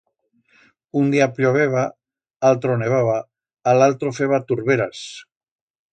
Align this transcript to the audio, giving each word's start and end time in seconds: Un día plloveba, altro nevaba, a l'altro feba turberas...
Un 1.01 1.05
día 1.13 1.27
plloveba, 1.35 1.83
altro 2.51 2.77
nevaba, 2.83 3.19
a 3.73 3.77
l'altro 3.81 4.15
feba 4.21 4.41
turberas... 4.53 5.05